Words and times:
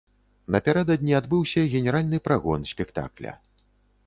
Напярэдадні 0.53 1.13
адбыўся 1.19 1.67
генеральны 1.75 2.23
прагон 2.29 2.67
спектакля. 2.75 3.41